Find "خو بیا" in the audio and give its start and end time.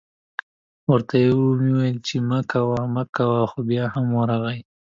3.49-3.85